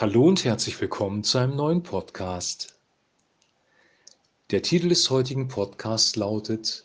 Hallo 0.00 0.28
und 0.28 0.44
herzlich 0.44 0.80
willkommen 0.80 1.24
zu 1.24 1.38
einem 1.38 1.56
neuen 1.56 1.82
Podcast. 1.82 2.78
Der 4.52 4.62
Titel 4.62 4.90
des 4.90 5.10
heutigen 5.10 5.48
Podcasts 5.48 6.14
lautet 6.14 6.84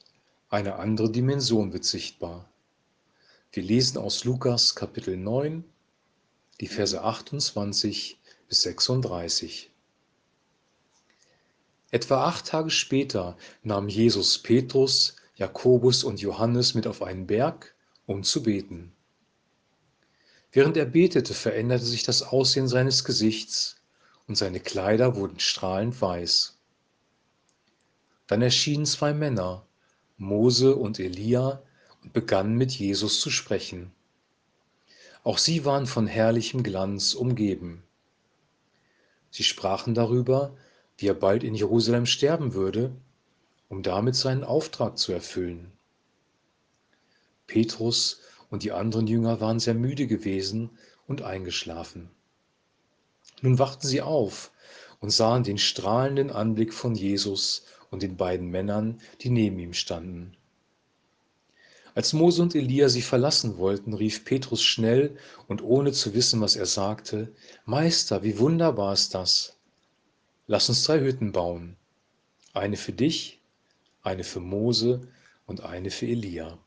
Eine 0.49 0.77
andere 0.77 1.11
Dimension 1.11 1.73
wird 1.73 1.83
sichtbar. 1.83 2.49
Wir 3.51 3.61
lesen 3.61 3.99
aus 3.99 4.23
Lukas 4.23 4.73
Kapitel 4.73 5.15
9, 5.15 5.63
die 6.59 6.65
Verse 6.65 6.99
28 6.99 8.17
bis 8.49 8.61
36. 8.63 9.69
Etwa 11.91 12.25
acht 12.25 12.47
Tage 12.47 12.71
später 12.71 13.37
nahm 13.61 13.89
Jesus 13.89 14.39
Petrus, 14.39 15.17
Jakobus 15.35 16.03
und 16.03 16.19
Johannes 16.19 16.73
mit 16.73 16.87
auf 16.87 17.03
einen 17.03 17.27
Berg, 17.27 17.75
um 18.07 18.23
zu 18.23 18.41
beten. 18.41 18.91
Während 20.53 20.77
er 20.77 20.85
betete, 20.85 21.33
veränderte 21.33 21.83
sich 21.83 22.03
das 22.03 22.21
Aussehen 22.21 22.67
seines 22.67 23.03
Gesichts 23.03 23.77
und 24.27 24.35
seine 24.35 24.59
Kleider 24.59 25.15
wurden 25.15 25.39
strahlend 25.39 25.99
weiß. 25.99 26.59
Dann 28.27 28.43
erschienen 28.43 28.85
zwei 28.85 29.13
Männer, 29.13 29.65
Mose 30.17 30.75
und 30.75 30.99
Elia, 30.99 31.63
und 32.03 32.13
begannen 32.13 32.55
mit 32.55 32.71
Jesus 32.71 33.19
zu 33.19 33.31
sprechen. 33.31 33.91
Auch 35.23 35.39
sie 35.39 35.65
waren 35.65 35.87
von 35.87 36.05
herrlichem 36.05 36.61
Glanz 36.61 37.15
umgeben. 37.15 37.83
Sie 39.31 39.43
sprachen 39.43 39.95
darüber, 39.95 40.55
wie 40.97 41.07
er 41.07 41.15
bald 41.15 41.43
in 41.43 41.55
Jerusalem 41.55 42.05
sterben 42.05 42.53
würde, 42.53 42.95
um 43.69 43.81
damit 43.81 44.15
seinen 44.15 44.43
Auftrag 44.43 44.99
zu 44.99 45.13
erfüllen. 45.13 45.71
Petrus 47.47 48.21
und 48.53 48.61
die 48.61 48.71
anderen 48.71 49.07
Jünger 49.07 49.41
waren 49.41 49.59
sehr 49.59 49.73
müde 49.73 50.05
gewesen 50.05 50.69
und 51.07 51.23
eingeschlafen. 51.23 52.11
Nun 53.41 53.57
wachten 53.57 53.87
sie 53.87 54.03
auf 54.03 54.51
und 54.99 55.09
sahen 55.09 55.43
den 55.43 55.57
strahlenden 55.57 56.29
Anblick 56.29 56.71
von 56.71 56.93
Jesus 56.93 57.65
und 57.89 58.03
den 58.03 58.15
beiden 58.15 58.49
Männern, 58.49 59.01
die 59.21 59.31
neben 59.31 59.57
ihm 59.57 59.73
standen. 59.73 60.37
Als 61.95 62.13
Mose 62.13 62.43
und 62.43 62.53
Elia 62.53 62.89
sie 62.89 63.01
verlassen 63.01 63.57
wollten, 63.57 63.95
rief 63.95 64.23
Petrus 64.23 64.61
schnell 64.61 65.17
und 65.47 65.63
ohne 65.63 65.91
zu 65.91 66.13
wissen, 66.13 66.39
was 66.39 66.55
er 66.55 66.67
sagte, 66.67 67.33
Meister, 67.65 68.21
wie 68.21 68.37
wunderbar 68.37 68.93
ist 68.93 69.15
das. 69.15 69.57
Lass 70.45 70.69
uns 70.69 70.83
drei 70.83 70.99
Hütten 70.99 71.31
bauen, 71.31 71.75
eine 72.53 72.77
für 72.77 72.93
dich, 72.93 73.39
eine 74.03 74.23
für 74.23 74.41
Mose 74.41 75.07
und 75.47 75.61
eine 75.61 75.89
für 75.89 76.05
Elia. 76.05 76.59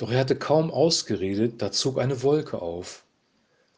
Doch 0.00 0.10
er 0.10 0.20
hatte 0.20 0.34
kaum 0.34 0.70
ausgeredet, 0.70 1.60
da 1.60 1.72
zog 1.72 1.98
eine 1.98 2.22
Wolke 2.22 2.62
auf, 2.62 3.04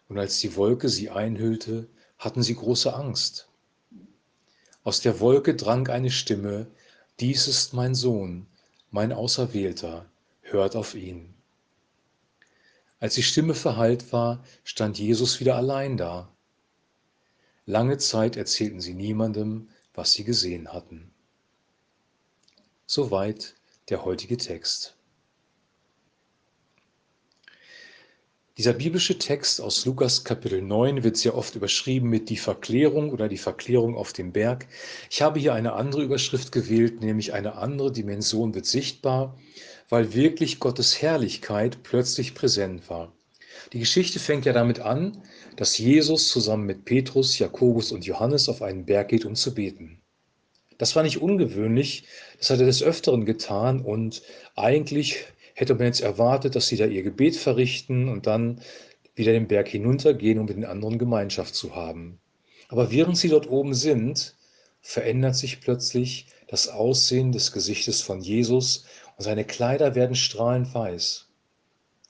und 0.09 0.21
als 0.21 0.39
die 0.39 0.55
Wolke 0.55 0.89
sie 0.89 1.11
einhüllte, 1.11 1.89
hatten 2.17 2.45
sie 2.45 2.55
große 2.55 2.95
Angst. 2.95 3.49
Aus 4.85 5.01
der 5.01 5.19
Wolke 5.19 5.57
drang 5.57 5.89
eine 5.89 6.13
Stimme, 6.13 6.69
dies 7.19 7.49
ist 7.49 7.75
mein 7.75 7.97
Sohn, 7.97 8.47
mein 8.93 9.13
Auserwählter, 9.13 10.07
hört 10.43 10.77
auf 10.77 10.95
ihn. 10.95 11.35
Als 13.01 13.17
die 13.17 13.25
Stimme 13.25 13.57
verhallt 13.57 14.13
war, 14.13 14.45
stand 14.63 15.01
Jesus 15.01 15.41
wieder 15.41 15.57
allein 15.57 15.97
da. 15.97 16.29
Lange 17.67 17.99
Zeit 17.99 18.37
erzählten 18.37 18.81
sie 18.81 18.95
niemandem, 18.95 19.71
was 19.93 20.13
sie 20.13 20.23
gesehen 20.23 20.73
hatten. 20.73 21.11
Soweit 22.87 23.57
der 23.89 24.05
heutige 24.05 24.37
Text. 24.37 24.95
Dieser 28.59 28.75
biblische 28.75 29.17
Text 29.17 29.63
aus 29.63 29.87
Lukas 29.87 30.25
Kapitel 30.25 30.61
9 30.61 31.05
wird 31.05 31.17
sehr 31.17 31.35
oft 31.35 31.57
überschrieben 31.57 32.11
mit 32.11 32.29
die 32.29 32.37
Verklärung 32.37 33.11
oder 33.11 33.27
die 33.27 33.39
Verklärung 33.39 33.97
auf 33.97 34.13
dem 34.13 34.31
Berg. 34.31 34.67
Ich 35.09 35.23
habe 35.23 35.41
hier 35.41 35.55
eine 35.55 35.73
andere 35.73 36.03
Überschrift 36.03 36.53
gewählt, 36.53 37.01
nämlich 37.01 37.33
eine 37.33 37.55
andere 37.55 37.91
Dimension 37.91 38.55
wird 38.55 38.67
sichtbar, 38.67 39.39
weil 39.89 40.13
wirklich 40.13 40.61
Gottes 40.61 41.01
Herrlichkeit 41.01 41.83
plötzlich 41.83 42.35
präsent 42.35 42.91
war. 42.91 43.11
Die 43.73 43.79
Geschichte 43.79 44.19
fängt 44.19 44.45
ja 44.45 44.53
damit 44.53 44.81
an, 44.81 45.23
dass 45.57 45.79
Jesus 45.79 46.29
zusammen 46.29 46.67
mit 46.67 46.85
Petrus, 46.85 47.39
Jakobus 47.39 47.91
und 47.91 48.05
Johannes 48.05 48.51
auf 48.51 48.61
einen 48.61 48.85
Berg 48.85 49.09
geht, 49.09 49.25
um 49.25 49.35
zu 49.35 49.55
beten. 49.55 50.03
Das 50.77 50.95
war 50.95 51.05
nicht 51.05 51.23
ungewöhnlich, 51.23 52.05
das 52.39 52.51
hat 52.51 52.61
er 52.61 52.67
des 52.67 52.83
Öfteren 52.83 53.25
getan 53.25 53.81
und 53.81 54.21
eigentlich 54.57 55.25
hätte 55.55 55.75
man 55.75 55.87
jetzt 55.87 56.01
erwartet, 56.01 56.57
dass 56.57 56.69
sie 56.69 56.77
da 56.77 56.87
ihr 56.87 57.03
Gebet 57.03 57.37
verrichten 57.37 58.09
und 58.09 58.27
dann 58.27 58.61
wieder 59.15 59.33
den 59.33 59.49
Berg 59.49 59.69
hinuntergehen, 59.69 60.39
um 60.39 60.47
mit 60.47 60.57
den 60.57 60.65
anderen 60.65 60.99
Gemeinschaft 60.99 61.55
zu 61.55 61.75
haben. 61.75 62.19
Aber 62.69 62.91
während 62.91 63.19
sie 63.19 63.29
dort 63.29 63.51
oben 63.51 63.75
sind, 63.75 64.35
verändert 64.81 65.37
sich 65.37 65.61
plötzlich 65.61 66.27
das 66.49 66.69
Aussehen 66.69 67.33
des 67.33 67.53
Gesichtes 67.53 68.03
von 68.03 68.21
Jesus 68.21 68.85
und 69.17 69.25
seine 69.25 69.45
Kleider 69.45 69.95
werden 69.95 70.17
strahlend 70.17 70.75
weiß. 70.75 71.27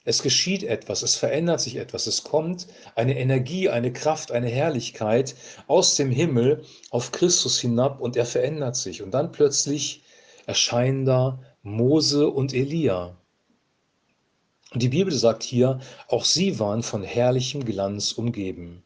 Es 0.04 0.22
geschieht 0.22 0.64
etwas, 0.64 1.02
es 1.02 1.14
verändert 1.14 1.60
sich 1.60 1.76
etwas, 1.76 2.08
es 2.08 2.24
kommt 2.24 2.66
eine 2.96 3.16
Energie, 3.18 3.68
eine 3.68 3.92
Kraft, 3.92 4.32
eine 4.32 4.48
Herrlichkeit 4.48 5.36
aus 5.68 5.94
dem 5.94 6.10
Himmel 6.10 6.64
auf 6.90 7.12
Christus 7.12 7.60
hinab 7.60 8.00
und 8.00 8.16
er 8.16 8.26
verändert 8.26 8.74
sich. 8.74 9.02
Und 9.02 9.12
dann 9.12 9.30
plötzlich 9.30 10.02
erscheinen 10.46 11.04
da 11.04 11.40
Mose 11.62 12.28
und 12.28 12.52
Elia. 12.52 13.16
Und 14.72 14.82
die 14.82 14.88
Bibel 14.88 15.12
sagt 15.12 15.42
hier, 15.42 15.80
auch 16.08 16.24
sie 16.24 16.58
waren 16.58 16.82
von 16.82 17.02
herrlichem 17.02 17.64
Glanz 17.64 18.12
umgeben. 18.12 18.82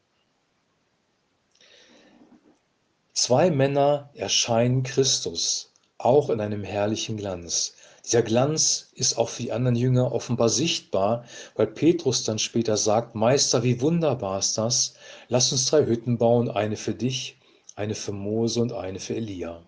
Zwei 3.12 3.50
Männer 3.50 4.10
erscheinen 4.14 4.82
Christus, 4.82 5.72
auch 5.98 6.28
in 6.28 6.41
einem 6.41 6.64
herrlichen 6.64 7.16
Glanz. 7.16 7.74
Dieser 8.04 8.22
Glanz 8.22 8.91
ist 8.94 9.16
auch 9.16 9.28
für 9.28 9.42
die 9.42 9.52
anderen 9.52 9.76
Jünger 9.76 10.12
offenbar 10.12 10.48
sichtbar, 10.48 11.24
weil 11.54 11.66
Petrus 11.66 12.24
dann 12.24 12.38
später 12.38 12.76
sagt, 12.76 13.14
Meister, 13.14 13.62
wie 13.62 13.80
wunderbar 13.80 14.38
ist 14.38 14.58
das, 14.58 14.94
lass 15.28 15.50
uns 15.50 15.66
drei 15.66 15.86
Hütten 15.86 16.18
bauen, 16.18 16.50
eine 16.50 16.76
für 16.76 16.94
dich, 16.94 17.38
eine 17.74 17.94
für 17.94 18.12
Mose 18.12 18.60
und 18.60 18.72
eine 18.72 19.00
für 19.00 19.16
Elia. 19.16 19.62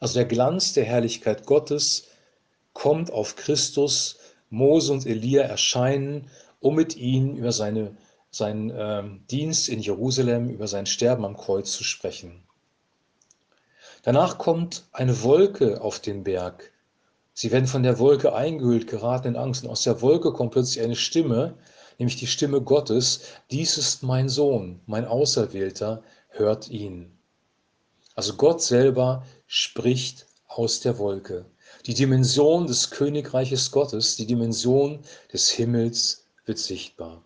Also 0.00 0.14
der 0.14 0.26
Glanz 0.26 0.72
der 0.72 0.84
Herrlichkeit 0.84 1.46
Gottes 1.46 2.08
kommt 2.72 3.10
auf 3.12 3.36
Christus 3.36 4.18
Mose 4.54 4.92
und 4.92 5.06
Elia 5.06 5.42
erscheinen, 5.42 6.30
um 6.60 6.76
mit 6.76 6.96
ihnen 6.96 7.36
über 7.36 7.52
seine, 7.52 7.96
seinen 8.30 8.70
äh, 8.70 9.02
Dienst 9.30 9.68
in 9.68 9.80
Jerusalem, 9.80 10.48
über 10.48 10.68
sein 10.68 10.86
Sterben 10.86 11.24
am 11.24 11.36
Kreuz 11.36 11.72
zu 11.72 11.84
sprechen. 11.84 12.42
Danach 14.02 14.38
kommt 14.38 14.84
eine 14.92 15.22
Wolke 15.22 15.80
auf 15.80 15.98
den 15.98 16.24
Berg. 16.24 16.72
Sie 17.32 17.50
werden 17.50 17.66
von 17.66 17.82
der 17.82 17.98
Wolke 17.98 18.34
eingehüllt, 18.34 18.86
geraten 18.86 19.28
in 19.28 19.36
Angst. 19.36 19.64
Und 19.64 19.70
aus 19.70 19.82
der 19.82 20.00
Wolke 20.02 20.32
kommt 20.32 20.52
plötzlich 20.52 20.84
eine 20.84 20.94
Stimme, 20.94 21.54
nämlich 21.98 22.16
die 22.16 22.26
Stimme 22.26 22.60
Gottes. 22.60 23.22
Dies 23.50 23.76
ist 23.76 24.02
mein 24.02 24.28
Sohn, 24.28 24.80
mein 24.86 25.04
Auserwählter, 25.04 26.02
hört 26.28 26.68
ihn. 26.68 27.18
Also 28.14 28.34
Gott 28.34 28.62
selber 28.62 29.24
spricht 29.46 30.26
aus 30.46 30.80
der 30.80 30.98
Wolke. 30.98 31.46
Die 31.86 31.94
Dimension 31.94 32.66
des 32.66 32.90
Königreiches 32.90 33.70
Gottes, 33.70 34.16
die 34.16 34.26
Dimension 34.26 35.00
des 35.32 35.50
Himmels 35.50 36.24
wird 36.46 36.58
sichtbar. 36.58 37.22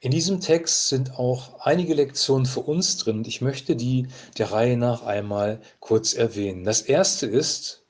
In 0.00 0.10
diesem 0.10 0.40
Text 0.40 0.88
sind 0.88 1.18
auch 1.18 1.60
einige 1.60 1.94
Lektionen 1.94 2.46
für 2.46 2.60
uns 2.60 2.96
drin 2.96 3.24
ich 3.26 3.42
möchte 3.42 3.76
die 3.76 4.08
der 4.38 4.50
Reihe 4.50 4.76
nach 4.76 5.02
einmal 5.02 5.60
kurz 5.78 6.14
erwähnen. 6.14 6.64
Das 6.64 6.80
erste 6.80 7.26
ist, 7.26 7.82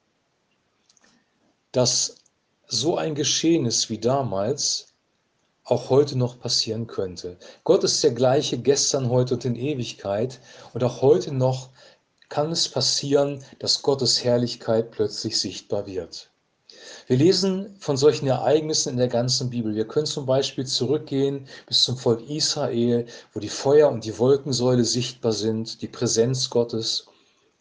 dass 1.73 2.17
so 2.67 2.97
ein 2.97 3.15
Geschehnis 3.15 3.89
wie 3.91 3.99
damals 3.99 4.89
auch 5.65 5.89
heute 5.89 6.19
noch 6.19 6.41
passieren 6.41 6.89
könnte. 6.89 7.39
Gott 7.63 7.85
ist 7.85 8.03
der 8.03 8.11
gleiche 8.11 8.59
gestern, 8.59 9.09
heute 9.09 9.35
und 9.35 9.45
in 9.45 9.55
Ewigkeit 9.55 10.41
und 10.75 10.83
auch 10.83 11.01
heute 11.01 11.33
noch 11.33 11.71
kann 12.31 12.53
es 12.53 12.69
passieren, 12.69 13.45
dass 13.59 13.83
Gottes 13.83 14.25
Herrlichkeit 14.25 14.93
plötzlich 14.93 15.39
sichtbar 15.39 15.87
wird. 15.87 16.31
Wir 17.07 17.17
lesen 17.17 17.77
von 17.81 17.97
solchen 17.97 18.29
Ereignissen 18.29 18.91
in 18.91 18.97
der 18.97 19.09
ganzen 19.09 19.51
Bibel. 19.51 19.75
Wir 19.75 19.87
können 19.87 20.07
zum 20.07 20.27
Beispiel 20.27 20.65
zurückgehen 20.65 21.47
bis 21.67 21.83
zum 21.83 21.97
Volk 21.97 22.31
Israel, 22.31 23.05
wo 23.35 23.41
die 23.41 23.49
Feuer- 23.49 23.91
und 23.91 24.05
die 24.05 24.17
Wolkensäule 24.19 24.85
sichtbar 24.85 25.33
sind, 25.33 25.83
die 25.83 25.89
Präsenz 25.89 26.49
Gottes. 26.49 27.07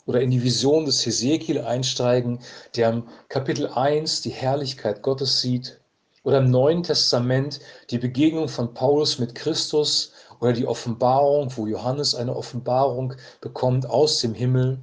Oder 0.05 0.21
in 0.21 0.31
die 0.31 0.43
Vision 0.43 0.85
des 0.85 1.05
Hesekiel 1.05 1.59
einsteigen, 1.59 2.39
der 2.75 2.89
im 2.91 3.03
Kapitel 3.27 3.67
1 3.67 4.21
die 4.21 4.29
Herrlichkeit 4.29 5.01
Gottes 5.01 5.41
sieht. 5.41 5.79
Oder 6.23 6.39
im 6.39 6.51
Neuen 6.51 6.83
Testament 6.83 7.59
die 7.89 7.97
Begegnung 7.97 8.47
von 8.47 8.73
Paulus 8.73 9.17
mit 9.19 9.33
Christus 9.33 10.11
oder 10.39 10.53
die 10.53 10.65
Offenbarung, 10.65 11.55
wo 11.57 11.67
Johannes 11.67 12.15
eine 12.15 12.35
Offenbarung 12.35 13.13
bekommt 13.41 13.85
aus 13.85 14.19
dem 14.21 14.33
Himmel. 14.33 14.79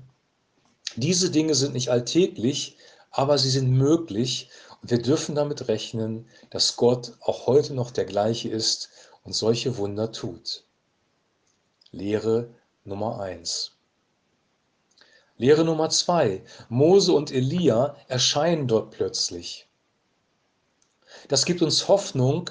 Diese 0.96 1.30
Dinge 1.30 1.54
sind 1.54 1.74
nicht 1.74 1.90
alltäglich, 1.90 2.76
aber 3.10 3.38
sie 3.38 3.50
sind 3.50 3.70
möglich. 3.70 4.50
Und 4.82 4.90
wir 4.90 5.00
dürfen 5.00 5.34
damit 5.34 5.68
rechnen, 5.68 6.28
dass 6.50 6.76
Gott 6.76 7.14
auch 7.20 7.46
heute 7.46 7.74
noch 7.74 7.90
der 7.90 8.04
gleiche 8.04 8.48
ist 8.48 8.90
und 9.24 9.34
solche 9.34 9.76
Wunder 9.78 10.12
tut. 10.12 10.64
Lehre 11.90 12.50
Nummer 12.84 13.20
eins. 13.20 13.72
Lehre 15.38 15.64
Nummer 15.64 15.90
zwei. 15.90 16.42
Mose 16.68 17.12
und 17.12 17.30
Elia 17.30 17.96
erscheinen 18.08 18.68
dort 18.68 18.90
plötzlich. 18.90 19.66
Das 21.28 21.44
gibt 21.44 21.62
uns 21.62 21.88
Hoffnung 21.88 22.50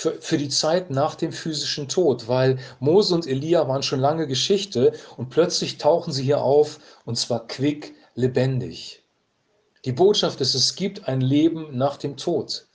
für, 0.00 0.12
für 0.22 0.38
die 0.38 0.48
Zeit 0.48 0.88
nach 0.88 1.14
dem 1.14 1.30
physischen 1.30 1.86
Tod, 1.86 2.26
weil 2.26 2.58
Mose 2.78 3.14
und 3.14 3.26
Elia 3.26 3.68
waren 3.68 3.82
schon 3.82 4.00
lange 4.00 4.26
Geschichte 4.26 4.94
und 5.18 5.28
plötzlich 5.28 5.76
tauchen 5.76 6.10
sie 6.10 6.22
hier 6.22 6.40
auf 6.40 6.78
und 7.04 7.18
zwar 7.18 7.46
quick, 7.46 7.94
lebendig. 8.14 9.04
Die 9.84 9.92
Botschaft 9.92 10.40
ist, 10.40 10.54
es 10.54 10.74
gibt 10.74 11.06
ein 11.06 11.20
Leben 11.20 11.76
nach 11.76 11.98
dem 11.98 12.16
Tod. 12.16 12.66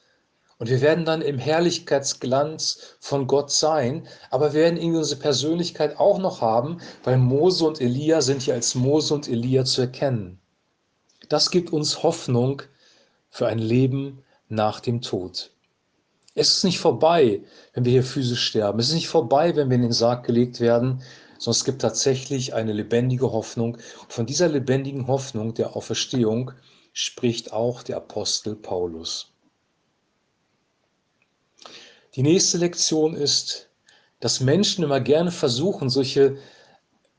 Und 0.60 0.70
wir 0.70 0.82
werden 0.82 1.04
dann 1.04 1.24
im 1.24 1.40
Herrlichkeitsglanz 1.40 2.96
von 3.00 3.26
Gott 3.26 3.52
sein, 3.52 4.08
aber 4.30 4.54
wir 4.54 4.62
werden 4.62 4.78
irgendwie 4.78 5.00
unsere 5.00 5.20
Persönlichkeit 5.20 5.98
auch 5.98 6.20
noch 6.20 6.42
haben, 6.42 6.78
weil 7.04 7.18
Mose 7.18 7.66
und 7.66 7.82
Elia 7.82 8.22
sind 8.22 8.44
hier 8.44 8.54
als 8.54 8.76
Mose 8.76 9.16
und 9.16 9.28
Elia 9.28 9.66
zu 9.66 9.82
erkennen. 9.82 10.40
Das 11.28 11.50
gibt 11.50 11.74
uns 11.74 12.04
Hoffnung 12.04 12.62
für 13.32 13.48
ein 13.48 13.58
Leben 13.60 14.24
nach 14.48 14.80
dem 14.80 15.02
Tod. 15.02 15.55
Es 16.36 16.58
ist 16.58 16.64
nicht 16.66 16.80
vorbei, 16.80 17.42
wenn 17.74 17.86
wir 17.86 17.94
hier 17.94 18.04
physisch 18.04 18.44
sterben. 18.46 18.80
Es 18.80 18.90
ist 18.90 18.94
nicht 18.94 19.08
vorbei, 19.08 19.56
wenn 19.56 19.70
wir 19.70 19.76
in 19.76 19.84
den 19.84 19.94
Sarg 19.94 20.26
gelegt 20.26 20.60
werden, 20.60 21.02
sondern 21.40 21.58
es 21.58 21.64
gibt 21.64 21.82
tatsächlich 21.82 22.54
eine 22.54 22.74
lebendige 22.74 23.32
Hoffnung. 23.32 23.76
Und 23.76 24.14
von 24.14 24.26
dieser 24.26 24.50
lebendigen 24.50 25.08
Hoffnung 25.08 25.54
der 25.54 25.78
Auferstehung 25.78 26.52
spricht 26.92 27.54
auch 27.54 27.84
der 27.84 27.98
Apostel 27.98 28.56
Paulus. 28.56 29.32
Die 32.16 32.24
nächste 32.24 32.58
Lektion 32.58 33.16
ist, 33.16 33.70
dass 34.20 34.42
Menschen 34.42 34.84
immer 34.84 35.00
gerne 35.00 35.32
versuchen, 35.32 35.90
solche 35.90 36.38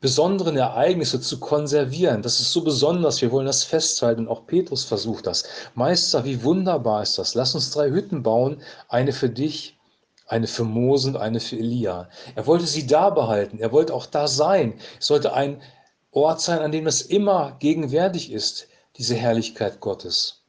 besonderen 0.00 0.56
Ereignisse 0.56 1.20
zu 1.20 1.40
konservieren. 1.40 2.22
Das 2.22 2.40
ist 2.40 2.52
so 2.52 2.62
besonders, 2.62 3.22
wir 3.22 3.32
wollen 3.32 3.46
das 3.46 3.64
festhalten 3.64 4.22
und 4.22 4.28
auch 4.28 4.46
Petrus 4.46 4.84
versucht 4.84 5.26
das. 5.26 5.44
Meister, 5.75 6.25
wie 6.25 6.43
wunderbar 6.43 7.02
ist 7.02 7.19
das? 7.19 7.34
Lass 7.34 7.54
uns 7.54 7.70
drei 7.70 7.90
Hütten 7.90 8.22
bauen, 8.22 8.62
eine 8.88 9.12
für 9.12 9.31
dich, 9.31 9.78
eine 10.26 10.46
für 10.46 10.64
Mose 10.64 11.08
und 11.08 11.16
eine 11.16 11.40
für 11.40 11.56
Elia. 11.56 12.08
Er 12.34 12.46
wollte 12.46 12.66
sie 12.66 12.87
da 12.87 13.10
behalten, 13.10 13.58
er 13.58 13.72
wollte 13.72 13.94
auch 13.94 14.06
da 14.06 14.28
sein. 14.28 14.78
Es 15.00 15.06
sollte 15.06 15.32
ein 15.32 15.62
Ort 16.10 16.40
sein, 16.40 16.58
an 16.58 16.72
dem 16.72 16.87
es 16.87 17.02
immer 17.02 17.56
gegenwärtig 17.58 18.32
ist, 18.32 18.69
diese 18.96 19.14
Herrlichkeit 19.14 19.81
Gottes. 19.81 20.42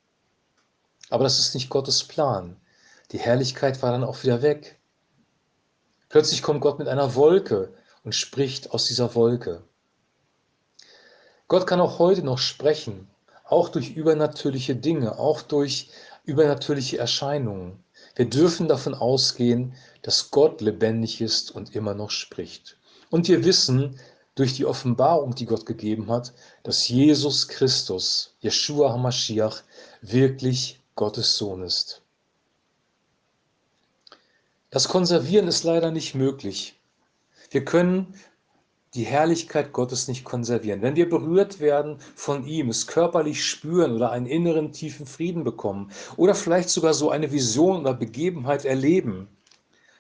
Aber 1.10 1.24
das 1.24 1.40
ist 1.40 1.54
nicht 1.54 1.70
Gottes 1.70 2.04
Plan. 2.04 2.58
Die 3.12 3.20
Herrlichkeit 3.20 3.82
war 3.82 3.92
dann 3.92 4.04
auch 4.04 4.24
wieder 4.24 4.42
weg. 4.42 4.80
Plötzlich 6.10 6.42
kommt 6.42 6.62
Gott 6.62 6.80
mit 6.80 6.88
einer 6.88 7.16
Wolke 7.16 7.74
und 8.08 8.14
spricht 8.14 8.72
aus 8.72 8.86
dieser 8.86 9.16
Wolke. 9.16 9.64
Gott 11.50 11.68
kann 11.68 11.82
auch 11.82 12.00
heute 12.00 12.24
noch 12.24 12.38
sprechen, 12.38 13.10
auch 13.44 13.68
durch 13.68 13.98
übernatürliche 13.98 14.78
Dinge, 14.78 15.20
auch 15.20 15.42
durch 15.42 15.90
übernatürliche 16.24 17.00
Erscheinungen. 17.00 17.84
Wir 18.16 18.30
dürfen 18.30 18.70
davon 18.70 18.94
ausgehen, 18.94 19.76
dass 20.04 20.32
Gott 20.32 20.62
lebendig 20.62 21.20
ist 21.20 21.52
und 21.52 21.76
immer 21.76 21.96
noch 21.96 22.10
spricht. 22.10 22.78
Und 23.10 23.28
wir 23.28 23.44
wissen 23.44 24.00
durch 24.36 24.54
die 24.54 24.66
Offenbarung, 24.66 25.36
die 25.36 25.46
Gott 25.46 25.66
gegeben 25.66 26.10
hat, 26.10 26.32
dass 26.64 26.88
Jesus 26.88 27.50
Christus, 27.50 28.38
Yeshua 28.40 28.94
HaMashiach, 28.94 29.64
wirklich 30.02 30.80
Gottes 30.96 31.38
Sohn 31.38 31.62
ist. 31.62 32.02
Das 34.70 34.88
Konservieren 34.88 35.50
ist 35.50 35.66
leider 35.66 35.92
nicht 35.92 36.16
möglich. 36.16 36.77
Wir 37.50 37.64
können 37.64 38.14
die 38.94 39.04
Herrlichkeit 39.04 39.74
Gottes 39.74 40.08
nicht 40.08 40.24
konservieren. 40.24 40.82
Wenn 40.82 40.96
wir 40.96 41.10
berührt 41.10 41.60
werden 41.60 41.98
von 42.16 42.46
ihm, 42.46 42.70
es 42.70 42.88
körperlich 42.88 43.46
spüren 43.46 43.94
oder 43.94 44.12
einen 44.12 44.26
inneren 44.26 44.72
tiefen 44.72 45.06
Frieden 45.06 45.44
bekommen 45.44 45.92
oder 46.16 46.34
vielleicht 46.34 46.70
sogar 46.70 46.94
so 46.94 47.12
eine 47.12 47.32
Vision 47.32 47.82
oder 47.82 47.94
Begebenheit 47.94 48.66
erleben, 48.66 49.28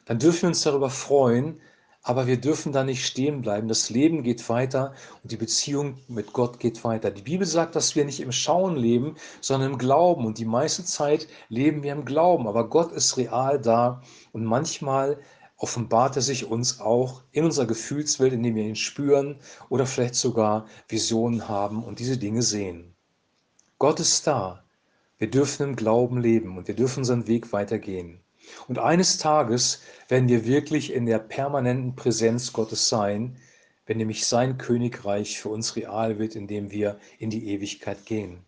dann 0.06 0.20
dürfen 0.20 0.44
wir 0.44 0.50
uns 0.50 0.64
darüber 0.64 0.90
freuen, 0.90 1.60
aber 2.02 2.26
wir 2.26 2.38
dürfen 2.38 2.72
da 2.72 2.86
nicht 2.86 3.06
stehen 3.06 3.42
bleiben. 3.42 3.68
Das 3.68 3.90
Leben 3.90 4.24
geht 4.24 4.48
weiter 4.48 4.94
und 5.22 5.32
die 5.34 5.36
Beziehung 5.36 5.98
mit 6.08 6.32
Gott 6.32 6.58
geht 6.58 6.86
weiter. 6.86 7.12
Die 7.12 7.22
Bibel 7.22 7.46
sagt, 7.46 7.76
dass 7.76 7.98
wir 7.98 8.06
nicht 8.06 8.22
im 8.22 8.32
Schauen 8.32 8.78
leben, 8.78 9.16
sondern 9.42 9.74
im 9.74 9.78
Glauben. 9.78 10.26
Und 10.26 10.38
die 10.38 10.46
meiste 10.46 10.86
Zeit 10.86 11.28
leben 11.50 11.84
wir 11.84 11.92
im 11.92 12.06
Glauben. 12.06 12.48
Aber 12.48 12.70
Gott 12.70 12.94
ist 12.94 13.18
real 13.18 13.60
da 13.60 14.02
und 14.32 14.46
manchmal 14.46 15.20
offenbart 15.58 16.16
er 16.16 16.22
sich 16.22 16.46
uns 16.46 16.80
auch 16.80 17.24
in 17.32 17.44
unserer 17.44 17.66
Gefühlswelt, 17.66 18.34
indem 18.34 18.56
wir 18.56 18.64
ihn 18.64 18.76
spüren 18.76 19.40
oder 19.70 19.86
vielleicht 19.86 20.16
sogar 20.16 20.68
Visionen 20.88 21.50
haben 21.50 21.84
und 21.84 22.00
diese 22.00 22.18
Dinge 22.18 22.44
sehen. 22.44 22.94
Gott 23.80 24.00
ist 24.00 24.26
da. 24.28 24.64
Wir 25.18 25.30
dürfen 25.30 25.70
im 25.70 25.76
Glauben 25.76 26.20
leben 26.20 26.58
und 26.58 26.68
wir 26.68 26.76
dürfen 26.76 27.00
unseren 27.00 27.28
Weg 27.28 27.52
weitergehen. 27.54 28.20
Und 28.68 28.80
eines 28.80 29.18
Tages 29.18 29.82
werden 30.08 30.30
wir 30.30 30.46
wirklich 30.46 30.94
in 30.94 31.06
der 31.06 31.20
permanenten 31.20 31.96
Präsenz 31.96 32.54
Gottes 32.54 32.88
sein, 32.88 33.38
wenn 33.88 33.98
nämlich 33.98 34.26
sein 34.26 34.58
Königreich 34.58 35.40
für 35.40 35.50
uns 35.50 35.76
real 35.76 36.20
wird, 36.20 36.36
indem 36.36 36.72
wir 36.72 37.00
in 37.18 37.30
die 37.30 37.48
Ewigkeit 37.50 38.06
gehen. 38.06 38.46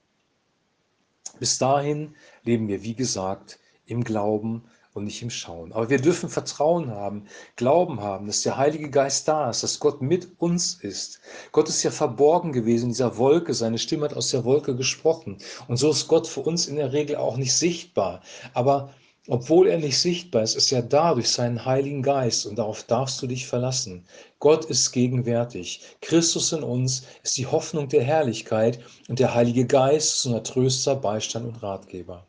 Bis 1.40 1.58
dahin 1.58 2.16
leben 2.44 2.68
wir, 2.68 2.84
wie 2.84 2.96
gesagt, 2.96 3.60
im 3.86 4.04
Glauben 4.04 4.64
und 5.00 5.06
nicht 5.06 5.22
im 5.22 5.30
Schauen. 5.30 5.74
Aber 5.74 5.90
wir 5.90 6.00
dürfen 6.00 6.30
Vertrauen 6.30 6.92
haben, 6.92 7.26
Glauben 7.56 8.02
haben, 8.02 8.28
dass 8.28 8.42
der 8.42 8.58
Heilige 8.58 8.90
Geist 8.90 9.28
da 9.28 9.50
ist, 9.50 9.64
dass 9.64 9.80
Gott 9.80 10.02
mit 10.02 10.30
uns 10.38 10.76
ist. 10.76 11.20
Gott 11.52 11.68
ist 11.68 11.82
ja 11.84 11.92
verborgen 11.92 12.52
gewesen 12.52 12.86
in 12.86 12.90
dieser 12.90 13.18
Wolke, 13.18 13.54
seine 13.54 13.80
Stimme 13.80 14.06
hat 14.06 14.16
aus 14.16 14.30
der 14.30 14.46
Wolke 14.46 14.76
gesprochen. 14.76 15.38
Und 15.68 15.78
so 15.78 15.90
ist 15.90 16.08
Gott 16.08 16.28
für 16.28 16.42
uns 16.42 16.68
in 16.68 16.76
der 16.76 16.94
Regel 16.94 17.16
auch 17.16 17.38
nicht 17.38 17.56
sichtbar. 17.56 18.22
Aber 18.54 18.94
obwohl 19.28 19.68
er 19.68 19.78
nicht 19.78 20.00
sichtbar 20.00 20.42
ist, 20.42 20.56
ist 20.56 20.72
er 20.72 20.82
da 20.82 21.14
durch 21.14 21.30
seinen 21.30 21.64
Heiligen 21.64 22.02
Geist 22.02 22.48
und 22.48 22.58
darauf 22.58 22.84
darfst 22.84 23.22
du 23.22 23.28
dich 23.28 23.46
verlassen. 23.46 24.06
Gott 24.40 24.66
ist 24.66 24.92
gegenwärtig. 24.92 25.82
Christus 26.02 26.52
in 26.52 26.64
uns 26.64 27.04
ist 27.22 27.38
die 27.38 27.46
Hoffnung 27.46 27.90
der 27.90 28.04
Herrlichkeit 28.04 28.80
und 29.08 29.20
der 29.20 29.36
Heilige 29.36 29.68
Geist 29.68 30.16
ist 30.16 30.26
unser 30.26 30.44
Tröster, 30.44 30.96
Beistand 30.96 31.46
und 31.46 31.62
Ratgeber. 31.62 32.26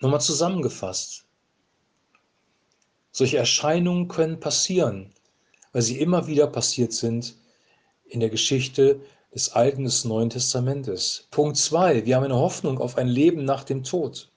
Nochmal 0.00 0.20
zusammengefasst. 0.20 1.24
Solche 3.10 3.38
Erscheinungen 3.38 4.08
können 4.08 4.40
passieren, 4.40 5.12
weil 5.72 5.82
sie 5.82 5.98
immer 5.98 6.26
wieder 6.26 6.46
passiert 6.46 6.92
sind 6.92 7.34
in 8.04 8.20
der 8.20 8.30
Geschichte 8.30 9.00
des 9.34 9.50
Alten 9.52 9.78
und 9.78 9.84
des 9.84 10.04
Neuen 10.04 10.30
Testamentes. 10.30 11.26
Punkt 11.30 11.56
zwei: 11.56 12.04
Wir 12.04 12.16
haben 12.16 12.24
eine 12.24 12.36
Hoffnung 12.36 12.78
auf 12.78 12.98
ein 12.98 13.08
Leben 13.08 13.44
nach 13.44 13.64
dem 13.64 13.84
Tod. 13.84 14.30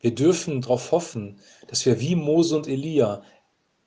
Wir 0.00 0.14
dürfen 0.14 0.60
darauf 0.60 0.92
hoffen, 0.92 1.40
dass 1.66 1.84
wir 1.84 2.00
wie 2.00 2.14
Mose 2.14 2.56
und 2.56 2.68
Elia 2.68 3.22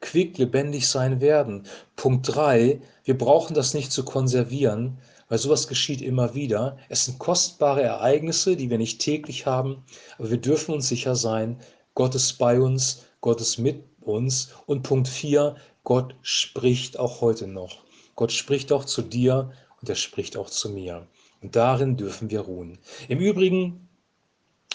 quick 0.01 0.37
lebendig 0.37 0.87
sein 0.87 1.21
werden. 1.21 1.67
Punkt 1.95 2.35
3, 2.35 2.81
wir 3.05 3.17
brauchen 3.17 3.53
das 3.53 3.73
nicht 3.73 3.91
zu 3.91 4.03
konservieren, 4.03 4.97
weil 5.31 5.37
sowas 5.37 5.69
geschieht 5.69 6.01
immer 6.01 6.35
wieder. 6.35 6.77
Es 6.89 7.05
sind 7.05 7.17
kostbare 7.17 7.81
Ereignisse, 7.81 8.57
die 8.57 8.69
wir 8.69 8.77
nicht 8.77 8.99
täglich 8.99 9.45
haben, 9.45 9.81
aber 10.17 10.29
wir 10.29 10.37
dürfen 10.37 10.73
uns 10.75 10.89
sicher 10.89 11.15
sein, 11.15 11.57
Gott 11.95 12.15
ist 12.15 12.33
bei 12.33 12.59
uns, 12.59 13.05
Gott 13.21 13.39
ist 13.39 13.57
mit 13.57 13.85
uns. 14.01 14.51
Und 14.65 14.83
Punkt 14.83 15.07
4, 15.07 15.55
Gott 15.85 16.15
spricht 16.21 16.99
auch 16.99 17.21
heute 17.21 17.47
noch. 17.47 17.77
Gott 18.17 18.33
spricht 18.33 18.73
auch 18.73 18.83
zu 18.83 19.01
dir 19.01 19.53
und 19.79 19.87
er 19.87 19.95
spricht 19.95 20.35
auch 20.35 20.49
zu 20.49 20.67
mir. 20.69 21.07
Und 21.41 21.55
darin 21.55 21.95
dürfen 21.95 22.29
wir 22.29 22.41
ruhen. 22.41 22.77
Im 23.07 23.19
Übrigen 23.21 23.87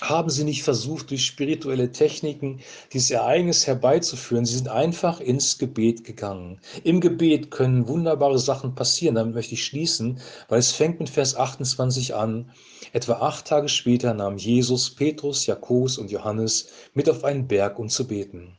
haben 0.02 0.28
sie 0.28 0.44
nicht 0.44 0.62
versucht, 0.62 1.10
durch 1.10 1.24
spirituelle 1.24 1.90
Techniken 1.90 2.60
dieses 2.92 3.10
Ereignis 3.10 3.66
herbeizuführen. 3.66 4.44
Sie 4.44 4.56
sind 4.56 4.68
einfach 4.68 5.20
ins 5.20 5.56
Gebet 5.56 6.04
gegangen. 6.04 6.60
Im 6.84 7.00
Gebet 7.00 7.50
können 7.50 7.88
wunderbare 7.88 8.38
Sachen 8.38 8.74
passieren. 8.74 9.14
Damit 9.14 9.34
möchte 9.34 9.54
ich 9.54 9.64
schließen, 9.64 10.20
weil 10.48 10.58
es 10.58 10.72
fängt 10.72 11.00
mit 11.00 11.08
Vers 11.08 11.34
28 11.34 12.14
an. 12.14 12.50
Etwa 12.92 13.14
acht 13.14 13.46
Tage 13.46 13.68
später 13.68 14.12
nahm 14.12 14.36
Jesus 14.36 14.94
Petrus, 14.94 15.46
Jakobus 15.46 15.96
und 15.96 16.10
Johannes 16.10 16.68
mit 16.92 17.08
auf 17.08 17.24
einen 17.24 17.48
Berg, 17.48 17.78
um 17.78 17.88
zu 17.88 18.06
beten. 18.06 18.58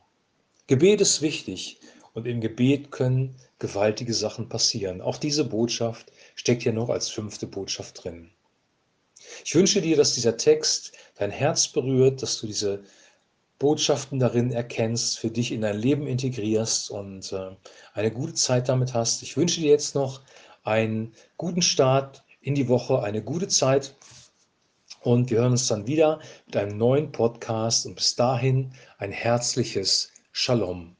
Gebet 0.66 1.00
ist 1.00 1.22
wichtig 1.22 1.78
und 2.14 2.26
im 2.26 2.40
Gebet 2.40 2.90
können 2.90 3.36
gewaltige 3.60 4.12
Sachen 4.12 4.48
passieren. 4.48 5.00
Auch 5.00 5.16
diese 5.16 5.44
Botschaft 5.44 6.10
steckt 6.34 6.64
hier 6.64 6.72
noch 6.72 6.88
als 6.88 7.08
fünfte 7.08 7.46
Botschaft 7.46 8.02
drin. 8.04 8.30
Ich 9.44 9.54
wünsche 9.54 9.80
dir, 9.80 9.96
dass 9.96 10.14
dieser 10.14 10.36
Text 10.36 10.92
dein 11.18 11.30
Herz 11.30 11.68
berührt, 11.68 12.22
dass 12.22 12.40
du 12.40 12.46
diese 12.46 12.82
Botschaften 13.58 14.18
darin 14.18 14.52
erkennst, 14.52 15.18
für 15.18 15.30
dich 15.30 15.52
in 15.52 15.62
dein 15.62 15.78
Leben 15.78 16.06
integrierst 16.06 16.90
und 16.90 17.32
äh, 17.32 17.50
eine 17.92 18.10
gute 18.12 18.34
Zeit 18.34 18.68
damit 18.68 18.94
hast. 18.94 19.22
Ich 19.22 19.36
wünsche 19.36 19.60
dir 19.60 19.70
jetzt 19.70 19.94
noch 19.94 20.22
einen 20.62 21.12
guten 21.36 21.62
Start 21.62 22.22
in 22.40 22.54
die 22.54 22.68
Woche, 22.68 23.02
eine 23.02 23.22
gute 23.22 23.48
Zeit 23.48 23.94
Und 25.00 25.30
wir 25.30 25.38
hören 25.38 25.52
uns 25.52 25.68
dann 25.68 25.86
wieder 25.86 26.20
mit 26.46 26.56
einem 26.56 26.76
neuen 26.76 27.12
Podcast 27.12 27.86
und 27.86 27.94
bis 27.94 28.16
dahin 28.16 28.72
ein 28.98 29.12
herzliches 29.12 30.12
Shalom. 30.32 30.97